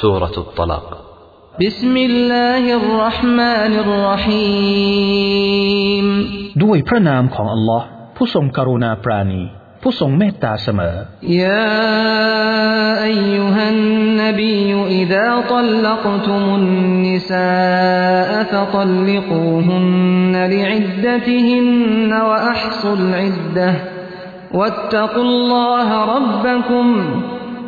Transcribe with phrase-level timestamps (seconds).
[0.00, 0.86] سورة الطلاق
[1.66, 6.06] بسم الله الرحمن الرحيم
[6.62, 9.42] ด้วยพระนามของอัลลอฮ์ผู้ทรงกรุณาปราณี
[9.82, 10.94] ผู้ทรงเมตตาเสมอ
[11.44, 11.72] يا
[13.10, 14.68] أيها النبي
[15.00, 23.70] إذا طلقتم النساء فطلقوهن لعدتهن وأحصوا العدة
[24.58, 26.86] واتقوا الله ربكم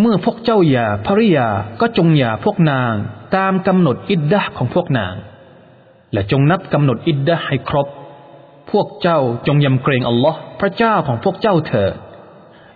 [0.00, 1.48] เมื่อพวกเจ้าหย่าภริยา
[1.80, 2.94] ก็จงหย่าพวกนาง
[3.36, 5.14] ตามกำหนดอิดดะของพวกนาง
[6.12, 7.88] และจงนับกำหนดอิดดะให้ครบ
[8.70, 11.94] พวกเจ้าจงยำเกรงอัลลอฮ์พระเจ้าของพวกเจ้าเถิด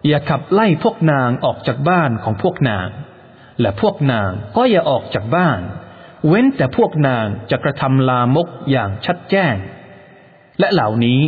[0.06, 2.88] อย่าขับไล่พวกนางออกจากบ้านของพวกนาง
[3.60, 5.60] และพวกนางก็อย่าออกจากบ้าน
[6.26, 9.54] เว้นแต่พวกนางจะกระทำลามกอย่างชัดแจ้ง
[10.58, 11.20] และเหล่านี้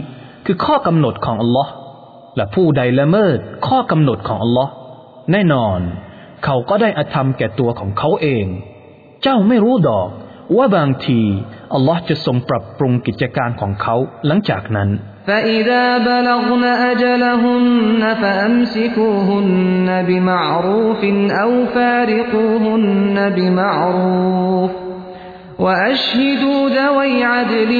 [0.47, 1.73] คือข้อกำหนดของอัลลอฮ์
[2.37, 4.73] และผู้ใดละเมิดข้อกำหนดของอัลลอฮ์
[5.32, 5.80] แน่นอน
[6.46, 8.46] เขาก็ได้อธรรมแก่ตัวของเขาเอง
[9.24, 10.10] เจ้าไม่รู้ดอก
[10.58, 11.22] ว่าบางที
[11.74, 13.96] อัลลอฮ์จะทรงปรับปรุงกิจการของเขา
[14.28, 14.92] หลังจากนั้น
[15.28, 21.02] فإذا بلغن أجلهن فأمسكوهن بمعروف
[21.44, 24.72] أو فارقوهن بمعروف
[25.60, 27.72] وأشهدوا ذوي عدل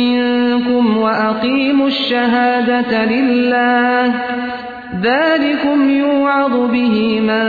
[0.00, 4.14] منكم وأقيموا الشهادة لله
[5.08, 7.46] ذلكم يوعظ به من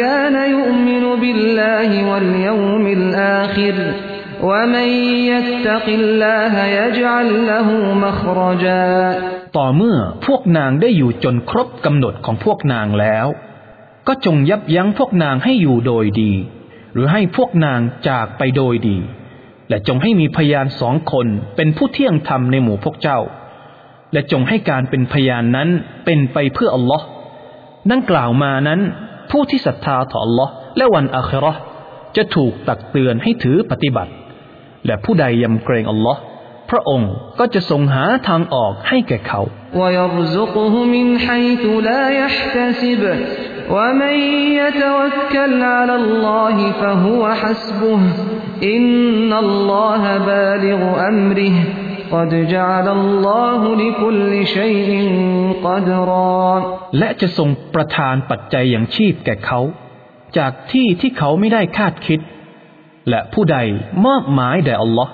[0.00, 3.74] كان يؤمن بالله واليوم الآخر
[4.42, 4.88] ومن
[5.32, 7.68] يتق الله يجعل له
[8.04, 8.90] مخرجا
[9.56, 13.26] ต่อเมื่อพวกนางได้อยู่จนครบกำหนดของพวกนางแล้ว
[14.06, 16.32] ก็จงยับยั้งพวกนางให้อยู่โดยดี
[16.92, 18.98] หรือให้พวกนางจากไปโดยดี
[19.68, 23.18] และจงให้มีพยานสองคนเป็นผู้เที่ยงธรรมในหมู่พวกเจ้า
[24.14, 25.68] และจงให้การเป็นพยานนั้น
[26.04, 27.04] เป็นไปเพื่ออัลลอฮ์
[27.90, 28.80] นั่นกล่าวมานั้น
[29.30, 31.60] ผู้ที่ศรัทธาต่ออัลลอฮ์และวันอาคราะห์
[32.16, 34.12] จะถูกตักเตือนให้ถือปฏิบัติ
[34.86, 36.20] และผู้ใดยำเกรงอัลลอฮ์
[36.70, 39.40] พระองค์ก็จะทรงหาทางออกให้แก่เขา
[39.80, 43.02] ويرزقه من حيث لا يحتسب
[43.74, 44.16] ومن
[44.60, 48.00] يتوكل على الله فهو حسبه
[48.74, 50.80] إن الله بالغ
[51.10, 51.56] أمره
[52.14, 54.90] قد جعل الله لكل شيء
[55.66, 56.44] قدرا
[56.98, 59.60] และจะทรงประทานปัจจัยอย่างชีพแก่เขา
[60.38, 62.20] จากที่ที่เขาไม่ได้คาดคิด
[63.08, 63.58] และผู้ใด
[64.06, 65.12] มอบหมายแด่อัลลอฮ์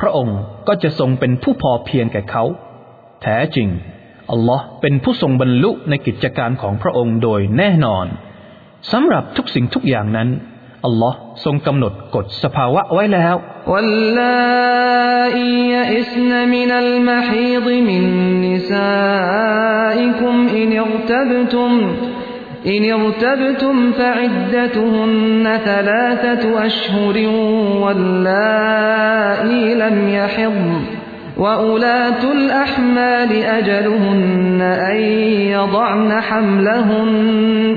[0.00, 0.38] พระองค์
[0.68, 2.44] ก็จะทรงเป็นผู้พอเพียงแก่เขา
[3.22, 3.68] แท้จริง
[4.32, 8.06] อัลลอฮ์เป็นผู้ทรงบรรลุในกิจการของพระองค์โดยแน่นอน
[8.92, 10.28] สำหรับทุกสิ่งทุกอย่างนั้น
[10.86, 13.36] อัลลอฮ์ทรงกำหนดกฎสภาวะไว้แล้ว
[13.72, 18.02] واللائي يئسن من المحيض من
[18.46, 21.70] نسائكم إن ارتبتم
[22.66, 27.16] إن ارتبتم فعدتهن ثلاثة أشهر
[27.84, 30.82] واللائي لم يحضن
[31.38, 34.96] وأولاة الأحمال أجلهن أن
[35.56, 37.76] يضعن حملهن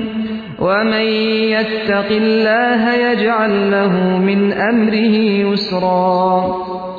[0.78, 1.06] ومن
[1.56, 3.92] يتق الله يجعل له
[4.28, 4.40] من
[4.70, 5.16] أمره
[5.46, 6.24] يسرا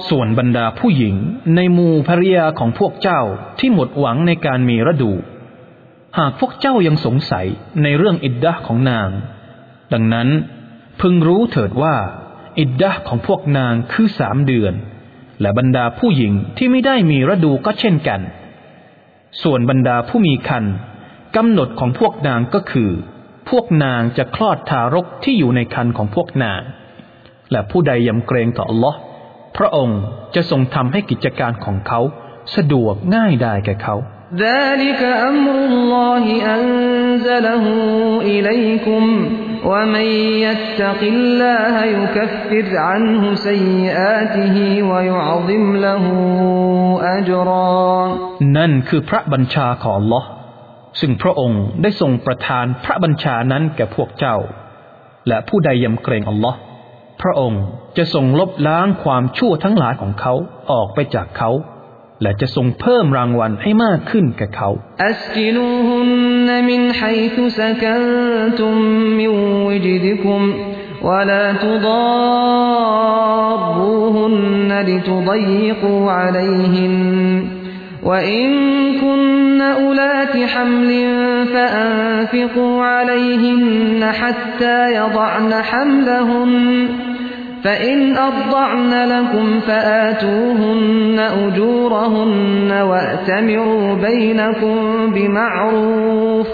[0.09, 1.16] ส่วนบรรดาผู้หญิง
[1.56, 3.22] ในหมู่ภริยาของพวกเจ้า
[3.59, 5.13] ที่หมดหวังในการมีฤดู
[6.17, 7.47] หากพวกเจ้ายังสงสัย
[7.83, 9.09] ในเรื่องอิดดะห์ของนาง
[9.94, 10.28] ดังนั้น
[11.01, 11.95] พึงรู้เถิดว่า
[12.59, 14.73] อิดดะห์ของพวกนางคือสามเดือน
[15.41, 18.22] และบรรดาผู้หญิงที่ไม่ได้มีฤดูก็เช่นกัน
[19.44, 20.66] ส่วนบรรดาผู้มีคัน
[21.35, 22.91] กำหนดของพวกนางก็คือ
[23.50, 26.62] พวกนางจะคลอดทารกที่อยู่ในคันของพวกนาง
[27.52, 28.99] และผู้ใดยำเกรงต่ออัลลอฮ์
[29.56, 30.00] พระองค์
[30.35, 32.00] จะทรงทำให้กิจการของเขา
[32.56, 33.97] สะดวกง่ายได้แก่เขา
[48.56, 50.39] นั่นคือพระบัญชาของล l l a ์
[51.00, 54.38] ซึ่งพระองค์ได้ทรงประทานพระบัญชานั้นแก่พวกเจ้า
[55.27, 56.57] และผู้ใดยำเกรงอัลลอฮ์
[57.21, 57.63] พระองค์
[57.97, 60.33] จะทรงลบล้างความชั่วทั้งหลายของเขา
[60.71, 61.51] ออกไปจากเขา
[62.21, 64.69] และจะทรงเพิ่มรางวัลให้มากขึ้นแก่เขา
[65.12, 68.74] أسكنوهن من حيث سكنتم
[69.19, 69.31] من
[69.68, 70.42] وجدكم
[71.09, 71.45] ولا
[73.45, 76.95] تضاروهن لتضيقوا عليهن
[78.09, 78.50] وإن
[79.59, 80.92] كن أولات حمل
[81.53, 86.53] فأنفقوا عليهن حتى يضعن حملهن
[87.63, 94.77] فإن أرضعن لكم فآتوهن أجورهن وأتمروا بينكم
[95.15, 96.47] بمعروف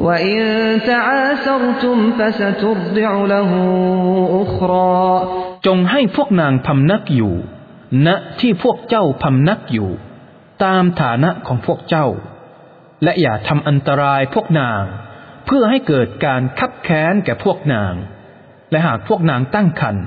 [0.00, 0.40] وإن
[0.86, 3.50] تعاسرتم فسترضع له
[4.42, 5.28] أخرى
[5.66, 7.34] จงให้พวกนางพำนักอยู่
[8.06, 8.08] ณ
[8.40, 9.90] ที่พวกเจ้าพำนักอยู่
[10.64, 12.06] ตามฐานะของพวกเจ้า
[13.03, 14.83] และอย่าทำอันตรายพวกนาง
[15.45, 17.93] เพื่อให้เกิดการคับแค้นแก่พวกนาง
[18.71, 20.05] และหากพวกนางตั้งครรภ์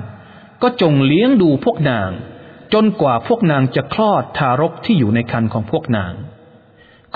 [0.63, 2.11] ก็จงเลี้ยงดูพวกนาง
[2.75, 6.13] จนกว่าพวกนางจะคลอดทารกที่อยู่ในครรภ์ของพวกนาง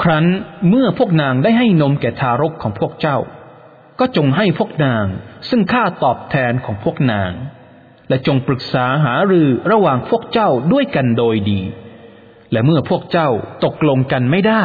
[0.02, 0.26] ครั้น
[0.68, 3.18] เมื่อพวกนางได้ให้นมแก่ทารกของพวกเจ้า
[4.00, 5.04] ก็จงให้พวกนาง
[5.48, 7.32] ซึ่งค่าตอบแทนของพวกนาง
[8.08, 11.60] และจงปรึกษาหารือระหว่างพวกเจ้าด้วยกันโดยดี
[12.52, 13.28] และเมื่อพวกเจ้า
[13.64, 14.64] ตกลงกันไม่ได้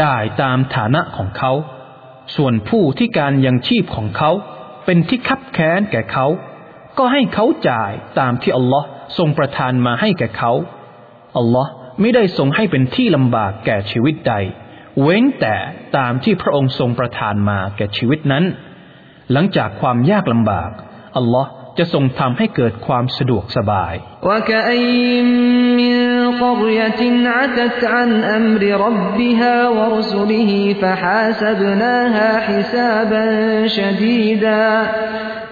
[0.00, 1.52] จ่ายตามฐานะของเขา
[2.36, 4.30] ส่วนผู้ที่การยังชีพของเขา
[4.84, 6.26] เป็นที่คับแค้นแก่เขา
[6.98, 8.86] ก็ให้เขาจ่ายตามที่อัลลอฮ์
[9.18, 10.52] ทรงประทานมาให้แก่เขา
[11.38, 14.34] อัลลอฮ์ไม่ได้ทรงให้เป็นที่ลำบากแก่ชีวิตใด
[15.02, 15.56] เว้นแต่
[15.96, 18.44] ตามที่พระองค์ทรงประทานมาแก่ชีวิตนั้น
[19.32, 20.70] หลังจากความยากลำบาก
[21.16, 23.94] อัลลอฮ์จะทรงทำให้เกิดความสะดวกสบาย
[26.41, 33.25] قرية عتت عن أمر ربها ورسله فحاسبناها حسابا
[33.67, 34.67] شديدا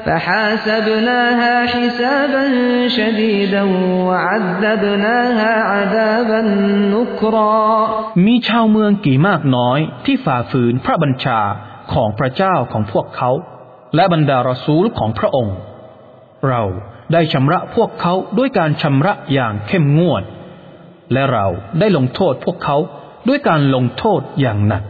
[0.05, 2.45] فحاسبناها حسابا
[2.87, 3.63] شديدا
[4.09, 6.41] وعذبناها عذابا
[6.95, 7.55] نكرا
[8.25, 11.39] มีชาวเมืองกี่มากน้อยที่ฝ่าฝืนพระบัญชา
[11.93, 13.31] ของพระเจ้าของพวกเขา
[13.95, 15.55] และบรรดารอซูลของพระองค์
[16.49, 16.63] เรา
[17.13, 20.23] ได้ชำระพวกเขาด้วยการชำระอย่างเข้มงวด
[21.12, 21.46] และเรา
[21.78, 22.76] ได้ลงโทษพวกเขา
[23.28, 24.82] ด้วยการลงโทษอย่างหนัก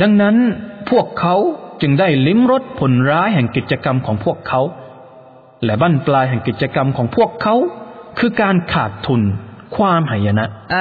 [0.00, 0.36] ดังนั้น
[0.90, 1.34] พวกเขา
[1.80, 4.60] จึงได้ลิ้มรสผลร้ายแห่งกิจกรรมของพวกเขา
[5.64, 7.54] และบั้นปลายแห่งกิจกรรมของพวกเขา
[8.18, 9.22] คือการขาดทุน
[9.76, 10.78] ความหายนะอ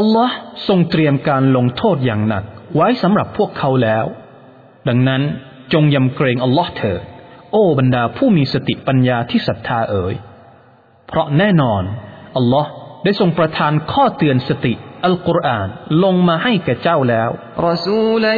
[0.00, 0.36] ัะลอฮ์
[0.68, 2.44] ทรงเตรียมการลงโทษอย่างหนัก
[2.76, 4.04] ไว้สำหรับพวกเขาแล้ว
[4.88, 5.22] ดังนั้น
[5.72, 7.02] จงยำเกรงอัลลอฮ์เถิด
[7.52, 10.14] โอ้บรรดาผู้มีสติปัญญาที่ศรัทธาเอ๋ย
[11.08, 11.82] เพราะแน่นอน
[12.36, 12.70] อัลลอฮ์
[13.05, 14.73] ได้ทรงประทานข้อเตือนสติ
[15.05, 15.67] อัลกุรอาน
[16.03, 17.29] ลงมาให้แก่เจ้าแล้ว
[17.71, 18.35] رسولا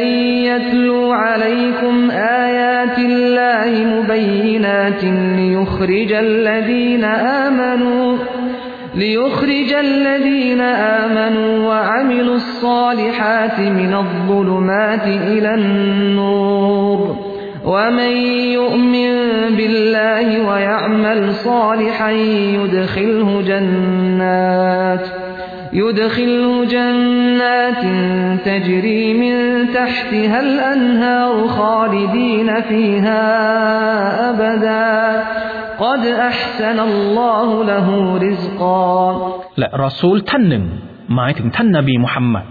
[0.50, 1.94] يتلو عليكم
[2.44, 5.02] آيات الله مبينات
[5.38, 7.04] ليخرج الذين
[7.44, 8.06] آمنوا
[8.94, 10.60] ليخرج الذين
[11.00, 17.27] آمنوا وعملوا الصالحات من الظلمات إلى النور
[17.68, 18.12] ومن
[18.58, 19.12] يؤمن
[19.56, 22.10] بالله ويعمل صالحا
[22.58, 25.06] يدخله جنات
[25.72, 27.82] يدخله جنات
[28.44, 29.36] تجري من
[29.72, 33.22] تحتها الأنهار خالدين فيها
[34.30, 35.24] أبدا
[35.78, 38.94] قد أحسن الله له رزقا
[39.58, 40.64] และรอซูลท่านหนึ่ง
[41.14, 42.44] หมายถึงท่านนาบีมุฮัมมัด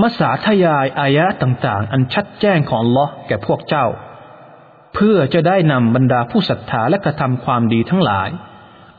[0.00, 3.86] มาสาธยายอายะต่างๆ อันชัดแจ้งของอัลลอฮ์แก่พวกเจ้า
[4.93, 8.29] เพื่อจะได้นำบรรดาผู้ศรัทธาและกระทำความดีทั้งหลาย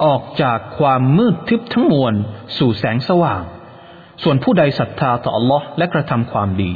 [0.04, 2.14] ออกจากความมืดทึบทั้งมวล
[2.58, 3.42] สู่แสงสว่าง
[4.22, 6.72] ส่วนผู้ใดศรัทธาต่ออัลลอ์และกระทำความดี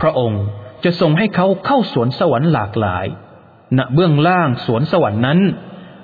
[0.00, 0.44] พระองค์
[0.84, 3.06] จะทรงให้เขาเข้าสวนสวรรค์หลากหลาย
[3.78, 5.40] ณเบื้องล่างสวนสวรรค์นั้น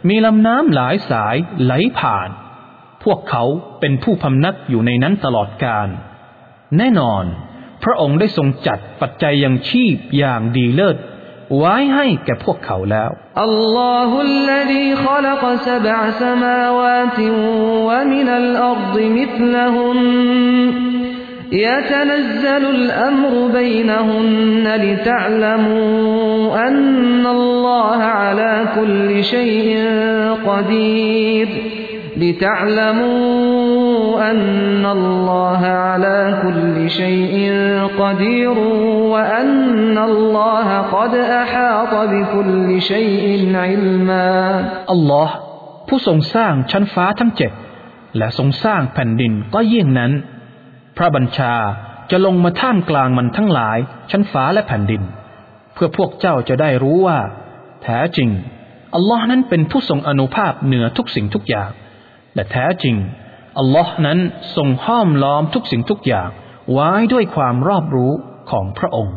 [0.09, 2.29] มีลำน้ำหลายสายไหลผ่าน
[3.05, 3.45] พวกเขา
[3.81, 5.88] เป็นผู้พำนักอยู่ในนั้นตลอดกาล
[6.79, 7.25] แน่นอน
[7.85, 10.97] พระองค์ได้ทรงจัดปัจจัยยังชีพอย่างดีเลิศ
[11.58, 13.12] ไว้ให้แก่พวกเขาแล้ว
[13.48, 17.20] الله الذي خلق سبع سماوات
[17.88, 20.00] ومن الأرض مثلهن
[21.51, 29.72] يتنزل الأمر بينهن لتعلموا أن الله على كل شيء
[30.48, 31.48] قدير
[32.17, 33.45] لتعلموا
[34.31, 37.36] أن الله على كل شيء
[38.01, 38.58] قدير
[39.13, 44.31] وأن الله قد أحاط بكل شيء علما
[44.91, 45.36] อัลลอฮ์
[45.88, 47.51] ผู้ทรงสร้างชั้นฟ้าทั้งเจ็ด
[48.17, 50.12] และทรงสร้างแผ่นดินก็เยี่ยงนั้น
[50.98, 51.53] พระบัญชา
[52.12, 53.77] จะลงมาท่ามกลางมันทั้งหลาย
[54.12, 55.01] ชั้นฟ้าและแผ่นดิน
[55.74, 57.20] เพื่อพวกเจ้าจะได้รู้ว่า
[57.84, 58.29] แท้จริง
[58.96, 61.70] อัลลอฮ์นั้นเป็นผู้ทรงอนุภาพเหนือทุกสิ่งทุกอย่าง
[62.36, 62.96] และแท้จริง
[63.58, 64.18] อัลลอฮ์นั้น
[64.56, 66.28] ทรงห้อมล้อมทุกสิ่งทุกอย่าง
[66.72, 68.12] ไว้ด้วยความรอบรู้
[68.50, 69.16] ของพระองค์